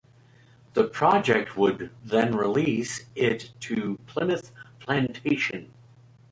The 0.73 0.85
Project 0.87 1.55
would 1.55 1.91
then 2.03 2.35
release 2.35 3.05
it 3.13 3.51
to 3.59 3.99
Plimoth 4.07 4.51
Plantation. 4.79 5.71